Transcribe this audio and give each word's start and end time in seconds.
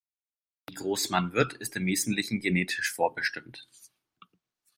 Wie 0.67 0.73
groß 0.73 1.11
man 1.11 1.33
wird, 1.33 1.53
ist 1.53 1.75
im 1.75 1.85
Wesentlichen 1.85 2.39
genetisch 2.39 2.91
vorbestimmt. 2.91 3.67